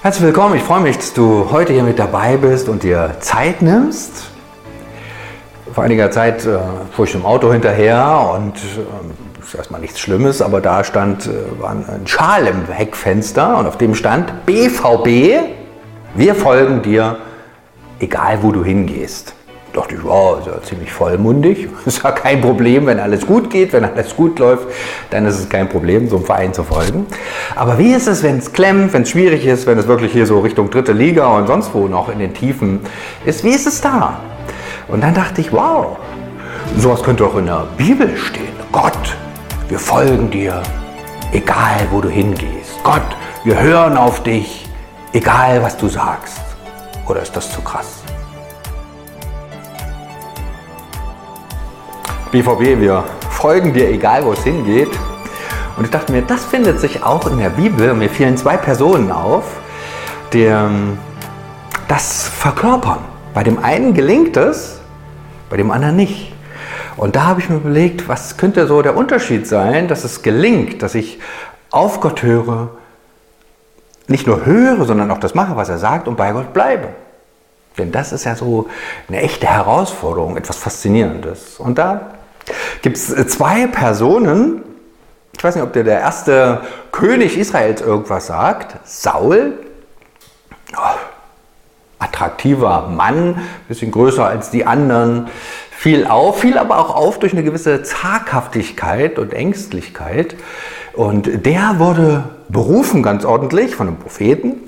[0.00, 3.62] Herzlich willkommen, ich freue mich, dass du heute hier mit dabei bist und dir Zeit
[3.62, 4.30] nimmst.
[5.74, 6.56] Vor einiger Zeit äh,
[6.92, 11.60] fuhr ich im Auto hinterher und äh, ist erstmal nichts Schlimmes, aber da stand äh,
[11.60, 15.40] war ein Schal im Heckfenster und auf dem stand BVB,
[16.14, 17.16] wir folgen dir,
[17.98, 19.34] egal wo du hingehst
[19.78, 21.68] dachte ich, wow, ist ja ziemlich vollmundig.
[21.86, 24.66] Ist ja kein Problem, wenn alles gut geht, wenn alles gut läuft,
[25.10, 27.06] dann ist es kein Problem, so einem Verein zu folgen.
[27.54, 30.26] Aber wie ist es, wenn es klemmt, wenn es schwierig ist, wenn es wirklich hier
[30.26, 32.80] so Richtung dritte Liga und sonst wo noch in den Tiefen
[33.24, 34.20] ist, wie ist es da?
[34.88, 35.96] Und dann dachte ich, wow,
[36.76, 38.56] sowas könnte auch in der Bibel stehen.
[38.72, 39.16] Gott,
[39.68, 40.62] wir folgen dir,
[41.32, 42.82] egal wo du hingehst.
[42.82, 44.68] Gott, wir hören auf dich,
[45.12, 46.40] egal was du sagst.
[47.06, 47.97] Oder ist das zu krass?
[52.30, 54.90] BVB, wir folgen dir, egal wo es hingeht.
[55.76, 57.94] Und ich dachte mir, das findet sich auch in der Bibel.
[57.94, 59.44] Mir fielen zwei Personen auf,
[60.32, 60.98] die ähm,
[61.86, 62.98] das verkörpern.
[63.32, 64.80] Bei dem einen gelingt es,
[65.48, 66.32] bei dem anderen nicht.
[66.96, 70.82] Und da habe ich mir überlegt, was könnte so der Unterschied sein, dass es gelingt,
[70.82, 71.20] dass ich
[71.70, 72.70] auf Gott höre,
[74.06, 76.88] nicht nur höre, sondern auch das mache, was er sagt und bei Gott bleibe.
[77.78, 78.68] Denn das ist ja so
[79.06, 81.60] eine echte Herausforderung, etwas Faszinierendes.
[81.60, 82.17] Und da
[82.82, 84.62] gibt es äh, zwei Personen,
[85.36, 89.52] ich weiß nicht, ob der der erste König Israels irgendwas sagt, Saul,
[90.76, 90.98] oh,
[91.98, 95.28] attraktiver Mann, bisschen größer als die anderen,
[95.70, 100.34] fiel auf, fiel aber auch auf durch eine gewisse Zaghaftigkeit und Ängstlichkeit.
[100.94, 104.62] Und der wurde berufen ganz ordentlich von einem Propheten,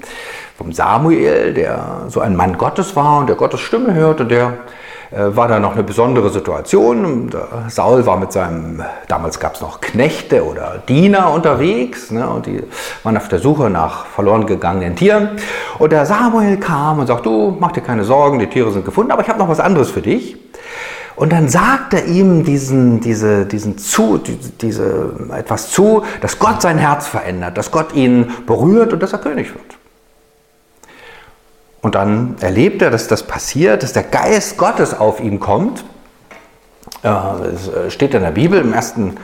[0.57, 4.80] vom Samuel, der so ein Mann Gottes war und der Gottes Stimme hörte, der äh,
[5.11, 7.31] war da noch eine besondere Situation.
[7.69, 12.63] Saul war mit seinem, damals gab es noch Knechte oder Diener unterwegs ne, und die
[13.03, 15.31] waren auf der Suche nach verloren gegangenen Tieren.
[15.79, 19.11] Und der Samuel kam und sagt, du mach dir keine Sorgen, die Tiere sind gefunden,
[19.11, 20.37] aber ich habe noch was anderes für dich.
[21.17, 24.19] Und dann sagt er ihm diesen, diese, diesen zu,
[24.61, 29.19] diese, etwas zu, dass Gott sein Herz verändert, dass Gott ihn berührt und dass er
[29.19, 29.80] König wird.
[31.83, 35.85] Und dann erlebt er, dass das passiert, dass der Geist Gottes auf ihn kommt.
[37.03, 39.17] Es äh, steht in der Bibel im ersten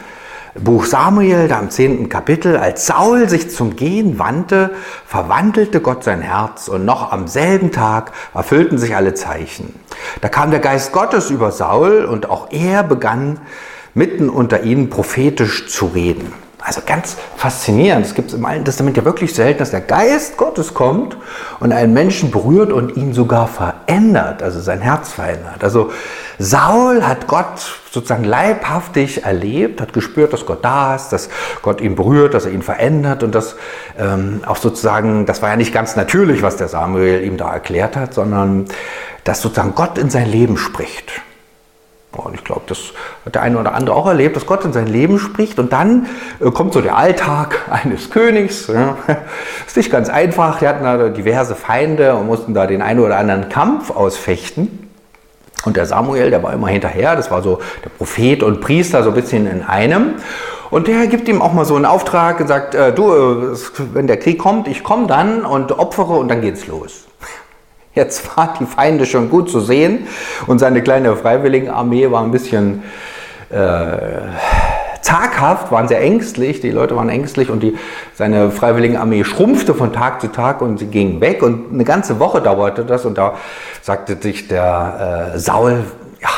[0.59, 4.71] Buch Samuel, da im zehnten Kapitel, als Saul sich zum Gehen wandte,
[5.07, 9.75] verwandelte Gott sein Herz und noch am selben Tag erfüllten sich alle Zeichen.
[10.23, 13.39] Da kam der Geist Gottes über Saul und auch er begann
[13.93, 16.33] mitten unter ihnen prophetisch zu reden.
[16.67, 18.05] Also ganz faszinierend.
[18.05, 21.17] Es gibt im Alten Testament ja wirklich selten, dass der Geist Gottes kommt
[21.61, 25.63] und einen Menschen berührt und ihn sogar verändert, also sein Herz verändert.
[25.63, 25.93] Also
[26.41, 27.61] Saul hat Gott
[27.93, 31.29] sozusagen leibhaftig erlebt, hat gespürt, dass Gott da ist, dass
[31.63, 33.55] Gott ihn berührt, dass er ihn verändert und das
[33.97, 37.95] ähm, auch sozusagen, das war ja nicht ganz natürlich, was der Samuel ihm da erklärt
[37.95, 38.65] hat, sondern
[39.23, 41.13] dass sozusagen Gott in sein Leben spricht.
[42.25, 42.79] Und ich glaube, das
[43.25, 46.07] hat der eine oder andere auch erlebt, dass Gott in sein Leben spricht und dann
[46.41, 48.69] äh, kommt so der Alltag eines Königs.
[48.69, 48.97] Ja.
[49.67, 53.19] Ist nicht ganz einfach, die hatten da diverse Feinde und mussten da den einen oder
[53.19, 54.91] anderen Kampf ausfechten.
[55.65, 59.11] Und der Samuel, der war immer hinterher, das war so der Prophet und Priester so
[59.11, 60.15] ein bisschen in einem.
[60.71, 63.57] Und der gibt ihm auch mal so einen Auftrag und sagt, äh, du, äh,
[63.93, 67.07] wenn der Krieg kommt, ich komme dann und opfere und dann geht's los.
[67.97, 70.07] Jetzt waren die Feinde schon gut zu sehen
[70.47, 72.83] und seine kleine Freiwilligenarmee war ein bisschen
[73.49, 73.97] äh,
[75.01, 77.79] zaghaft, waren sehr ängstlich, die Leute waren ängstlich und die,
[78.13, 82.43] seine Freiwilligenarmee schrumpfte von Tag zu Tag und sie ging weg und eine ganze Woche
[82.43, 83.37] dauerte das und da
[83.81, 85.85] sagte sich der äh, Saul,
[86.21, 86.29] ja,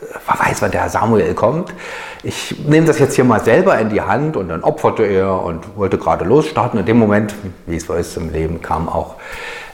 [0.00, 1.74] wer weiß, wann der Samuel kommt.
[2.22, 5.76] Ich nehme das jetzt hier mal selber in die Hand und dann opferte er und
[5.76, 6.80] wollte gerade losstarten.
[6.80, 7.34] In dem Moment,
[7.66, 9.16] wie es so ist im Leben, kam auch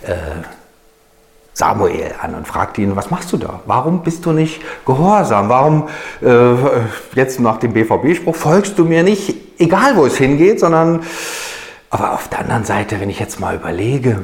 [0.02, 0.14] äh,
[1.54, 3.60] Samuel an und fragte ihn, was machst du da?
[3.66, 5.48] Warum bist du nicht gehorsam?
[5.48, 5.88] Warum,
[6.22, 6.54] äh,
[7.14, 11.02] jetzt nach dem BVB-Spruch, folgst du mir nicht, egal wo es hingeht, sondern,
[11.90, 14.20] aber auf der anderen Seite, wenn ich jetzt mal überlege,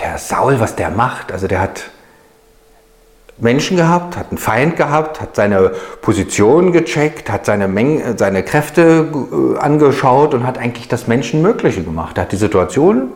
[0.00, 1.90] der Saul, was der macht, also der hat
[3.36, 9.08] Menschen gehabt, hat einen Feind gehabt, hat seine Position gecheckt, hat seine, Menge, seine Kräfte
[9.12, 12.16] äh, angeschaut und hat eigentlich das Menschenmögliche gemacht.
[12.16, 13.10] Er hat die Situation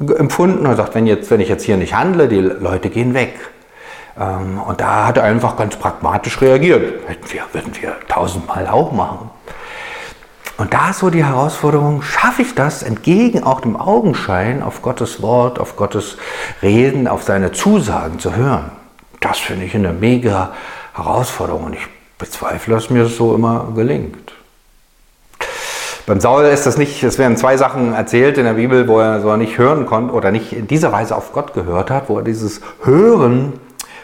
[0.00, 3.34] empfunden und sagt, wenn, jetzt, wenn ich jetzt hier nicht handle, die Leute gehen weg.
[4.18, 7.08] Ähm, und da hat er einfach ganz pragmatisch reagiert.
[7.08, 9.30] Hätten wir, würden wir tausendmal auch machen.
[10.56, 15.22] Und da ist so die Herausforderung, schaffe ich das entgegen auch dem Augenschein auf Gottes
[15.22, 16.18] Wort, auf Gottes
[16.62, 18.72] Reden, auf seine Zusagen zu hören?
[19.20, 20.52] Das finde ich eine mega
[20.94, 21.86] Herausforderung und ich
[22.18, 24.27] bezweifle, dass mir das so immer gelingt.
[26.08, 29.20] Beim Saul ist das nicht, es werden zwei Sachen erzählt in der Bibel, wo er
[29.20, 32.24] so nicht hören konnte oder nicht in dieser Weise auf Gott gehört hat, wo er
[32.24, 33.52] dieses Hören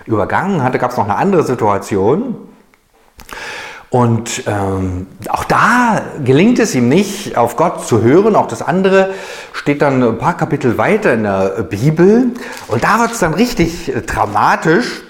[0.04, 2.36] übergangen hatte, gab es noch eine andere Situation.
[3.88, 8.36] Und ähm, auch da gelingt es ihm nicht, auf Gott zu hören.
[8.36, 9.14] Auch das andere
[9.54, 12.32] steht dann ein paar Kapitel weiter in der Bibel.
[12.68, 15.04] Und da wird es dann richtig äh, dramatisch.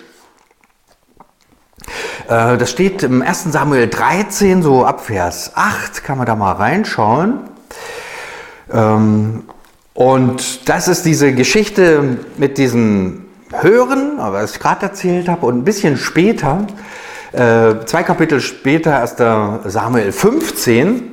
[2.29, 6.53] Äh, das steht im 1 Samuel 13, so ab Vers 8, kann man da mal
[6.53, 7.41] reinschauen.
[8.73, 9.45] Ähm,
[9.93, 15.65] und das ist diese Geschichte mit diesem Hören, was ich gerade erzählt habe, und ein
[15.65, 16.67] bisschen später
[17.33, 19.17] äh, zwei Kapitel später, 1.
[19.73, 21.13] Samuel 15,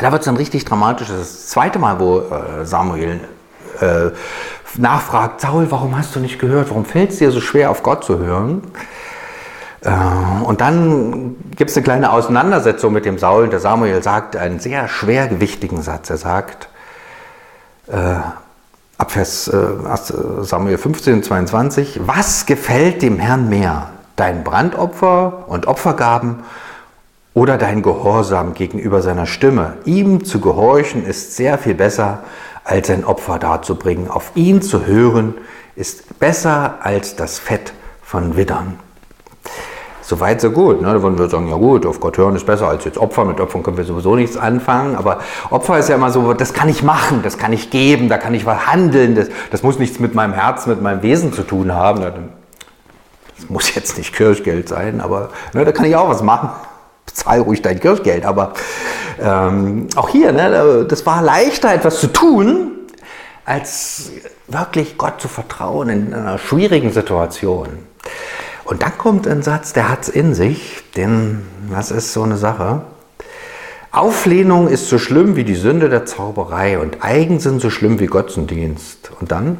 [0.00, 1.08] da wird es dann richtig dramatisch.
[1.08, 3.20] Das ist das zweite Mal, wo äh, Samuel
[4.78, 6.70] nachfragt, Saul, warum hast du nicht gehört?
[6.70, 8.62] Warum fällt es dir so schwer, auf Gott zu hören?
[9.86, 13.48] Äh, und dann gibt es eine kleine Auseinandersetzung mit dem Saul.
[13.48, 16.10] Der Samuel sagt einen sehr schwergewichtigen Satz.
[16.10, 16.68] Er sagt,
[17.86, 18.16] äh,
[18.98, 19.66] ab Vers äh,
[20.42, 23.88] Samuel 15, 22, was gefällt dem Herrn mehr?
[24.16, 26.40] dein Brandopfer und Opfergaben
[27.34, 29.74] oder dein Gehorsam gegenüber seiner Stimme.
[29.84, 32.24] Ihm zu gehorchen ist sehr viel besser,
[32.64, 34.10] als ein Opfer darzubringen.
[34.10, 35.34] Auf ihn zu hören
[35.76, 38.78] ist besser als das Fett von Widdern.
[40.08, 40.82] Soweit so gut.
[40.82, 40.92] Ne?
[40.92, 43.24] Da würden wir sagen, ja gut, auf Gott hören ist besser als jetzt Opfer.
[43.24, 44.94] Mit Opfern können wir sowieso nichts anfangen.
[44.94, 45.18] Aber
[45.50, 48.32] Opfer ist ja immer so, das kann ich machen, das kann ich geben, da kann
[48.32, 49.16] ich was handeln.
[49.16, 52.02] Das, das muss nichts mit meinem Herz, mit meinem Wesen zu tun haben.
[52.02, 56.50] Das muss jetzt nicht Kirchgeld sein, aber ne, da kann ich auch was machen.
[57.04, 58.24] Bezahl ruhig dein Kirchgeld.
[58.26, 58.52] Aber
[59.20, 62.70] ähm, auch hier, ne, das war leichter, etwas zu tun,
[63.44, 64.12] als
[64.46, 67.70] wirklich Gott zu vertrauen in einer schwierigen Situation.
[68.66, 72.36] Und dann kommt ein Satz, der hat es in sich, denn das ist so eine
[72.36, 72.82] Sache.
[73.92, 79.12] Auflehnung ist so schlimm wie die Sünde der Zauberei und Eigensinn so schlimm wie Götzendienst.
[79.20, 79.58] Und dann,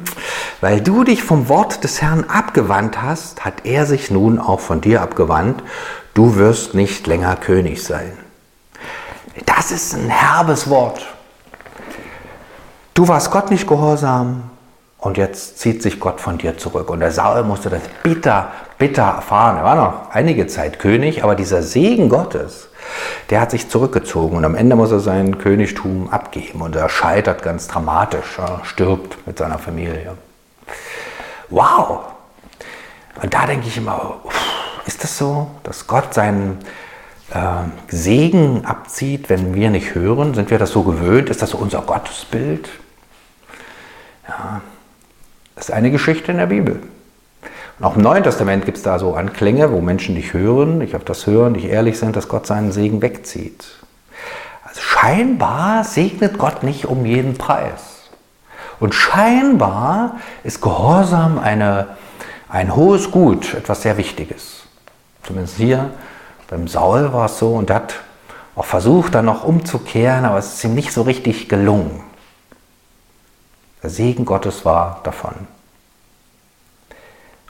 [0.59, 4.81] weil du dich vom Wort des Herrn abgewandt hast, hat er sich nun auch von
[4.81, 5.63] dir abgewandt.
[6.13, 8.11] Du wirst nicht länger König sein.
[9.45, 11.07] Das ist ein herbes Wort.
[12.93, 14.43] Du warst Gott nicht gehorsam
[14.97, 16.89] und jetzt zieht sich Gott von dir zurück.
[16.89, 19.57] Und der Saul musste das bitter, bitter erfahren.
[19.57, 22.69] Er war noch einige Zeit König, aber dieser Segen Gottes,
[23.29, 27.43] der hat sich zurückgezogen und am Ende muss er sein Königtum abgeben und er scheitert
[27.43, 30.13] ganz dramatisch, er stirbt mit seiner Familie.
[31.49, 31.99] Wow!
[33.21, 34.19] Und da denke ich immer,
[34.85, 36.59] ist das so, dass Gott seinen
[37.33, 37.39] äh,
[37.89, 40.33] Segen abzieht, wenn wir nicht hören?
[40.33, 41.29] Sind wir das so gewöhnt?
[41.29, 42.69] Ist das so unser Gottesbild?
[44.27, 44.61] Ja,
[45.55, 46.81] das ist eine Geschichte in der Bibel.
[47.79, 51.03] Auch im Neuen Testament gibt es da so Anklänge, wo Menschen nicht hören, nicht auf
[51.03, 53.67] das hören, nicht ehrlich sind, dass Gott seinen Segen wegzieht.
[54.63, 58.09] Also scheinbar segnet Gott nicht um jeden Preis.
[58.79, 61.89] Und scheinbar ist Gehorsam eine,
[62.49, 64.63] ein hohes Gut, etwas sehr Wichtiges.
[65.23, 65.91] Zumindest hier
[66.49, 67.95] beim Saul war es so und hat
[68.55, 72.01] auch versucht, dann noch umzukehren, aber es ist ihm nicht so richtig gelungen.
[73.83, 75.35] Der Segen Gottes war davon.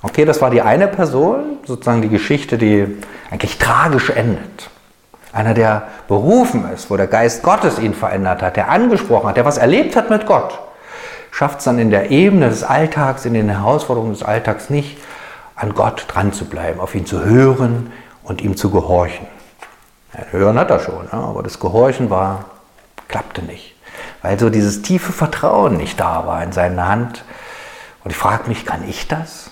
[0.07, 2.97] Okay, das war die eine Person, sozusagen die Geschichte, die
[3.29, 4.69] eigentlich tragisch endet.
[5.33, 9.43] Einer, der berufen ist, wo der Geist Gottes ihn verändert hat, der angesprochen hat, der
[9.43, 10.59] was erlebt hat mit Gott,
[11.29, 14.97] schafft es dann in der Ebene des Alltags, in den Herausforderungen des Alltags nicht,
[15.57, 17.91] an Gott dran zu bleiben, auf ihn zu hören
[18.23, 19.27] und ihm zu gehorchen.
[20.31, 22.45] Hören hat er schon, aber das Gehorchen war,
[23.09, 23.75] klappte nicht,
[24.21, 27.25] weil so dieses tiefe Vertrauen nicht da war in seiner Hand.
[28.05, 29.51] Und ich frage mich, kann ich das?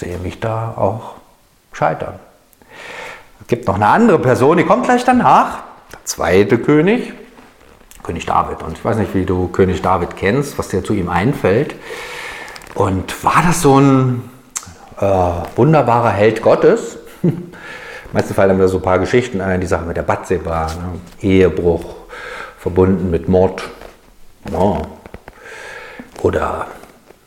[0.00, 1.14] Sehe mich da auch
[1.72, 2.18] scheitern.
[3.42, 5.58] Es gibt noch eine andere Person, die kommt gleich danach,
[5.92, 7.12] der zweite König,
[8.02, 8.62] König David.
[8.62, 11.74] Und ich weiß nicht, wie du König David kennst, was dir zu ihm einfällt.
[12.74, 14.30] Und war das so ein
[14.98, 15.06] äh,
[15.56, 16.98] wunderbarer Held Gottes?
[17.22, 17.52] Im
[18.12, 21.00] meisten Fall haben wir so ein paar Geschichten ein, die Sache mit der Batseba, ne?
[21.20, 21.84] Ehebruch
[22.58, 23.62] verbunden mit Mord.
[24.50, 24.82] Ja.
[26.22, 26.66] Oder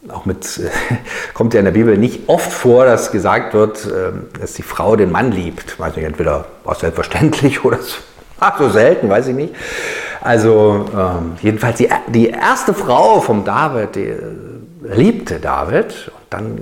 [0.09, 0.61] auch mit,
[1.33, 4.95] kommt ja in der Bibel nicht oft vor, dass gesagt wird, ähm, dass die Frau
[4.95, 5.79] den Mann liebt.
[5.79, 7.97] Weiß nicht, entweder war es selbstverständlich oder es
[8.39, 9.55] war so selten, weiß ich nicht.
[10.21, 14.21] Also ähm, jedenfalls die, die erste Frau vom David, die äh,
[14.83, 16.11] liebte David.
[16.15, 16.61] Und dann äh,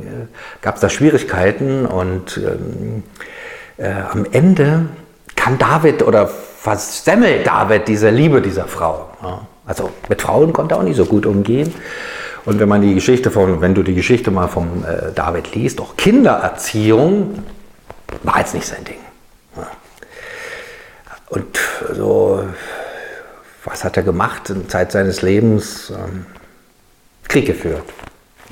[0.61, 3.03] gab es da Schwierigkeiten und ähm,
[3.77, 4.87] äh, am Ende
[5.35, 9.09] kann David oder versemmelt David diese Liebe dieser Frau.
[9.65, 11.73] Also mit Frauen konnte er auch nicht so gut umgehen.
[12.45, 15.79] Und wenn man die Geschichte von, wenn du die Geschichte mal vom äh, David liest,
[15.79, 17.43] auch Kindererziehung
[18.23, 18.99] war jetzt nicht sein Ding.
[19.55, 19.67] Ja.
[21.29, 21.59] Und
[21.93, 22.43] so
[23.63, 25.91] was hat er gemacht in Zeit seines Lebens?
[25.91, 26.25] Ähm,
[27.27, 27.83] Krieg geführt.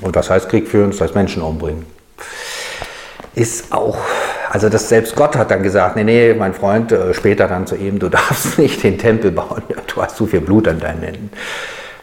[0.02, 0.92] Und was heißt Krieg führen?
[0.92, 1.86] Das heißt Menschen umbringen.
[3.36, 3.98] Ist auch,
[4.50, 7.76] also das selbst Gott hat dann gesagt, nee, nee, mein Freund, äh, später dann zu
[7.76, 11.32] ihm, du darfst nicht den Tempel bauen, du hast zu viel Blut an deinen Händen.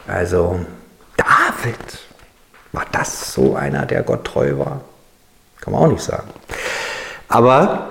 [0.07, 0.59] Also
[1.57, 1.99] David,
[2.71, 4.81] war das so einer, der Gott treu war?
[5.61, 6.29] Kann man auch nicht sagen.
[7.29, 7.89] Aber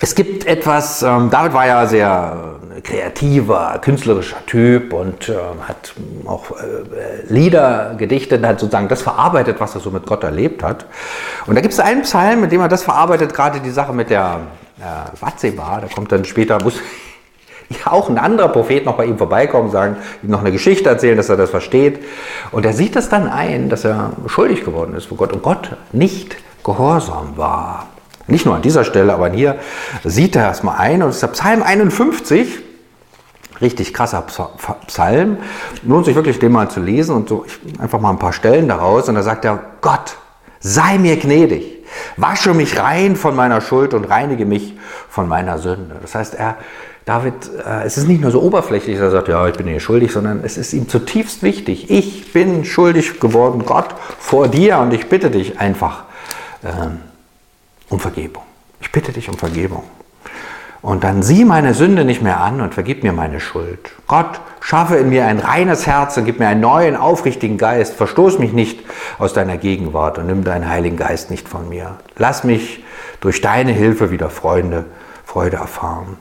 [0.00, 5.34] es gibt etwas, ähm, David war ja sehr äh, kreativer, künstlerischer Typ und äh,
[5.66, 10.62] hat auch äh, Lieder gedichtet, hat sozusagen das verarbeitet, was er so mit Gott erlebt
[10.62, 10.86] hat.
[11.46, 14.10] Und da gibt es einen Psalm, mit dem er das verarbeitet, gerade die Sache mit
[14.10, 14.40] der
[14.78, 16.80] äh, Watzeba, da kommt dann später, muss
[17.70, 21.16] ja auch ein anderer Prophet noch bei ihm vorbeikommen, sagen, ihm noch eine Geschichte erzählen,
[21.16, 22.02] dass er das versteht.
[22.50, 25.76] Und er sieht es dann ein, dass er schuldig geworden ist vor Gott und Gott
[25.92, 27.86] nicht gehorsam war.
[28.26, 29.56] Nicht nur an dieser Stelle, aber hier
[30.04, 31.02] sieht er erstmal ein.
[31.02, 32.58] Und es ist der Psalm 51,
[33.60, 34.24] richtig krasser
[34.86, 35.38] Psalm.
[35.82, 37.46] Lohnt sich wirklich, den mal zu lesen und so
[37.78, 39.08] einfach mal ein paar Stellen daraus.
[39.08, 40.16] Und da sagt er, Gott,
[40.60, 41.77] sei mir gnädig,
[42.16, 44.76] wasche mich rein von meiner Schuld und reinige mich
[45.08, 45.96] von meiner Sünde.
[46.00, 46.56] Das heißt, er,
[47.04, 49.80] David, äh, es ist nicht nur so oberflächlich, dass er sagt, ja, ich bin hier
[49.80, 51.90] schuldig, sondern es ist ihm zutiefst wichtig.
[51.90, 56.04] Ich bin schuldig geworden, Gott, vor dir und ich bitte dich einfach,
[56.64, 56.98] ähm,
[57.88, 58.42] um Vergebung.
[58.80, 59.84] Ich bitte dich um Vergebung.
[60.80, 63.90] Und dann sieh meine Sünde nicht mehr an und vergib mir meine Schuld.
[64.06, 67.94] Gott, schaffe in mir ein reines Herz und gib mir einen neuen, aufrichtigen Geist.
[67.94, 68.80] Verstoß mich nicht
[69.18, 71.96] aus deiner Gegenwart und nimm deinen Heiligen Geist nicht von mir.
[72.16, 72.84] Lass mich
[73.20, 74.84] durch deine Hilfe wieder Freunde,
[75.24, 76.16] Freude erfahren.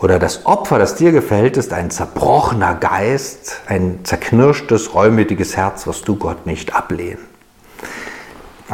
[0.00, 6.02] Oder das Opfer, das dir gefällt, ist ein zerbrochener Geist, ein zerknirschtes, reumütiges Herz, was
[6.02, 7.18] du Gott nicht ablehnen.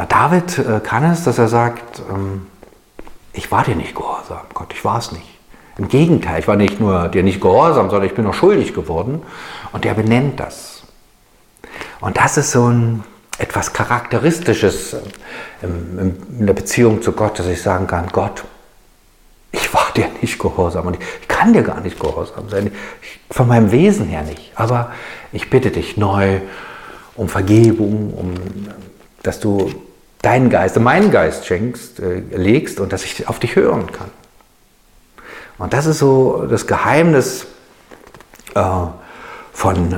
[0.08, 2.46] David äh, kann es, dass er sagt, ähm,
[3.36, 5.28] ich war dir nicht gehorsam, Gott, ich war es nicht.
[5.78, 9.22] Im Gegenteil, ich war nicht nur dir nicht gehorsam, sondern ich bin auch schuldig geworden.
[9.72, 10.82] Und er benennt das.
[12.00, 13.04] Und das ist so ein
[13.38, 14.98] etwas Charakteristisches äh,
[15.62, 18.44] in der Beziehung zu Gott, dass ich sagen kann, Gott,
[19.52, 22.72] ich war dir nicht gehorsam und ich kann dir gar nicht gehorsam sein,
[23.30, 24.52] von meinem Wesen her nicht.
[24.54, 24.92] Aber
[25.32, 26.40] ich bitte dich neu
[27.16, 28.34] um Vergebung, um
[29.22, 29.70] dass du
[30.26, 34.10] deinen Geist, meinen Geist schenkst, äh, legst und dass ich auf dich hören kann.
[35.56, 37.46] Und das ist so das Geheimnis
[38.54, 38.62] äh,
[39.52, 39.96] von äh,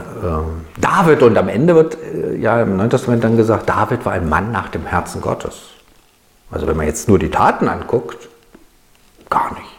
[0.81, 1.23] David.
[1.23, 4.53] Und am Ende wird äh, ja im Neuen Testament dann gesagt, David war ein Mann
[4.53, 5.71] nach dem Herzen Gottes.
[6.51, 8.29] Also wenn man jetzt nur die Taten anguckt,
[9.31, 9.79] gar nicht.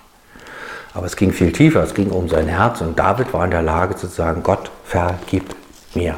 [0.95, 3.61] Aber es ging viel tiefer, es ging um sein Herz und David war in der
[3.61, 5.55] Lage zu sagen, Gott, vergib
[5.93, 6.17] mir.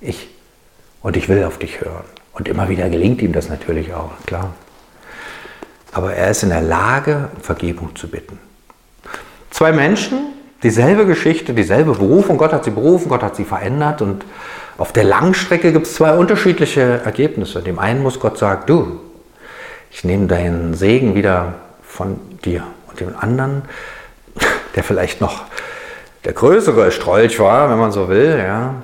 [0.00, 0.28] Ich.
[1.00, 2.17] Und ich will auf dich hören.
[2.38, 4.54] Und immer wieder gelingt ihm das natürlich auch, klar.
[5.92, 8.38] Aber er ist in der Lage, um Vergebung zu bitten.
[9.50, 10.18] Zwei Menschen,
[10.62, 12.38] dieselbe Geschichte, dieselbe Berufung.
[12.38, 14.02] Gott hat sie berufen, Gott hat sie verändert.
[14.02, 14.24] Und
[14.76, 17.60] auf der Langstrecke gibt es zwei unterschiedliche Ergebnisse.
[17.62, 19.00] Dem einen muss Gott sagen, du,
[19.90, 22.64] ich nehme deinen Segen wieder von dir.
[22.88, 23.62] Und dem anderen,
[24.76, 25.42] der vielleicht noch
[26.24, 28.74] der größere Strolch war, wenn man so will, ja,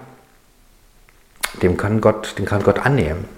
[1.63, 3.29] dem kann Gott, den kann Gott annehmen.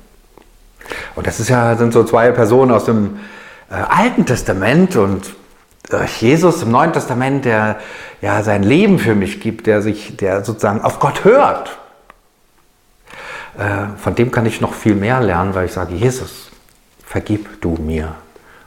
[1.16, 3.18] Und das ist ja, sind so zwei Personen aus dem
[3.70, 5.34] äh, Alten Testament und
[5.90, 7.80] äh, Jesus im Neuen Testament, der
[8.20, 11.78] ja sein Leben für mich gibt, der sich, der sozusagen auf Gott hört.
[13.58, 16.50] Äh, von dem kann ich noch viel mehr lernen, weil ich sage, Jesus,
[17.04, 18.14] vergib du mir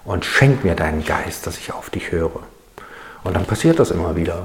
[0.04, 2.42] und schenk mir deinen Geist, dass ich auf dich höre.
[3.24, 4.44] Und dann passiert das immer wieder.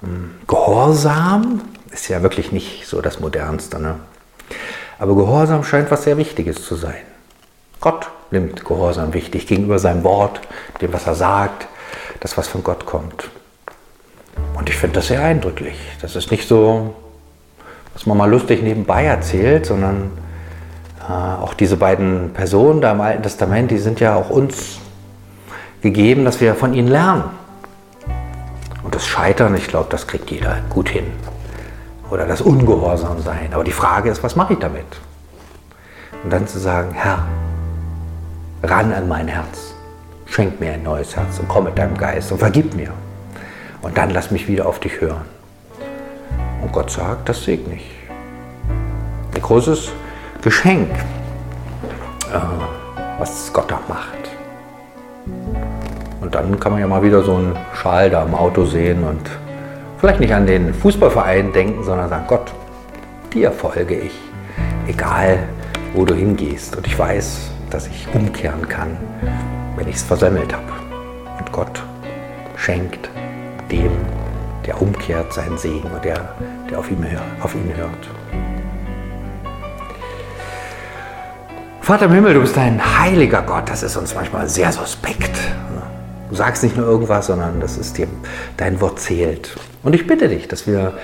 [0.00, 1.60] Hm, Gehorsam
[1.92, 3.78] ist ja wirklich nicht so das Modernste.
[3.78, 3.96] Ne?
[4.98, 7.02] Aber Gehorsam scheint was sehr Wichtiges zu sein.
[7.80, 10.40] Gott nimmt Gehorsam wichtig gegenüber seinem Wort,
[10.80, 11.66] dem, was er sagt,
[12.20, 13.28] das, was von Gott kommt.
[14.56, 15.76] Und ich finde das sehr eindrücklich.
[16.00, 16.94] Das ist nicht so,
[17.92, 20.12] was man mal lustig nebenbei erzählt, sondern
[21.00, 24.78] äh, auch diese beiden Personen da im Alten Testament, die sind ja auch uns
[25.82, 27.24] gegeben, dass wir von ihnen lernen.
[28.82, 31.06] Und das Scheitern, ich glaube, das kriegt jeder gut hin
[32.10, 33.50] oder das Ungehorsam sein.
[33.52, 34.86] Aber die Frage ist, was mache ich damit?
[36.22, 37.24] Und dann zu sagen, Herr,
[38.62, 39.74] ran an mein Herz,
[40.26, 42.92] schenk mir ein neues Herz und komm mit deinem Geist und vergib mir.
[43.82, 45.26] Und dann lass mich wieder auf dich hören.
[46.62, 47.90] Und Gott sagt, das segne ich.
[49.34, 49.90] Ein großes
[50.40, 50.90] Geschenk,
[52.32, 52.38] äh,
[53.18, 54.30] was Gott da macht.
[56.20, 59.20] Und dann kann man ja mal wieder so einen Schal da im Auto sehen und
[60.04, 62.52] Vielleicht nicht an den Fußballverein denken, sondern sagen, Gott,
[63.32, 64.12] dir folge ich,
[64.86, 65.38] egal
[65.94, 66.76] wo du hingehst.
[66.76, 68.98] Und ich weiß, dass ich umkehren kann,
[69.76, 70.70] wenn ich es versemmelt habe.
[71.38, 71.82] Und Gott
[72.58, 73.08] schenkt
[73.70, 73.92] dem
[74.66, 76.34] der umkehrt, seinen Segen und der,
[76.70, 77.06] der auf, ihn,
[77.40, 78.10] auf ihn hört.
[81.80, 83.70] Vater im Himmel, du bist ein heiliger Gott.
[83.70, 85.38] Das ist uns manchmal sehr suspekt.
[86.28, 88.06] Du sagst nicht nur irgendwas, sondern das ist dir,
[88.58, 89.56] dein Wort zählt.
[89.84, 90.94] Und ich bitte dich, dass wir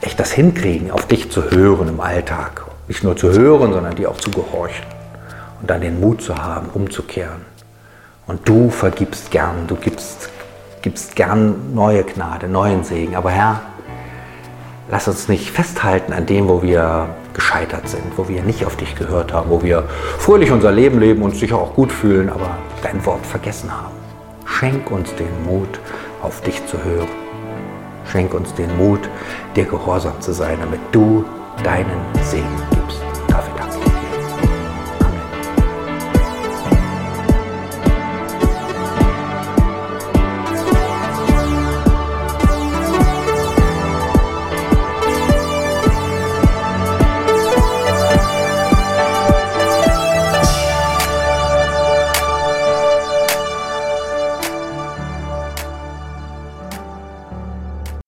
[0.00, 2.64] echt das hinkriegen, auf dich zu hören im Alltag.
[2.88, 4.86] Nicht nur zu hören, sondern dir auch zu gehorchen.
[5.60, 7.44] Und dann den Mut zu haben, umzukehren.
[8.26, 10.30] Und du vergibst gern, du gibst,
[10.82, 13.16] gibst gern neue Gnade, neuen Segen.
[13.16, 13.60] Aber Herr,
[14.88, 18.94] lass uns nicht festhalten an dem, wo wir gescheitert sind, wo wir nicht auf dich
[18.94, 19.84] gehört haben, wo wir
[20.18, 23.94] fröhlich unser Leben leben und sicher auch gut fühlen, aber dein Wort vergessen haben.
[24.46, 25.80] Schenk uns den Mut,
[26.22, 27.19] auf dich zu hören.
[28.04, 29.00] Schenk uns den Mut,
[29.54, 31.24] dir gehorsam zu sein, damit du
[31.62, 32.79] deinen Segen gibst.